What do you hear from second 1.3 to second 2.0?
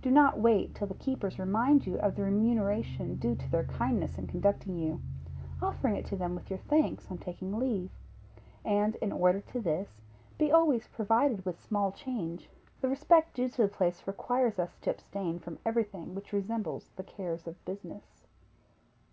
remind you